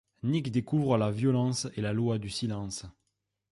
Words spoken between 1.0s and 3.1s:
violence et la loi du silence.